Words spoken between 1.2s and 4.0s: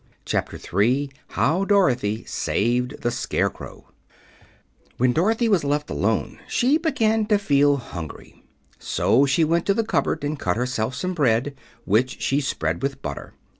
How Dorothy Saved the Scarecrow